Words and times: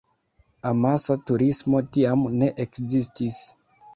Amasa 0.69 1.17
turismo 1.27 1.81
tiam 1.97 2.25
ne 2.39 2.51
ekzistis. 2.65 3.41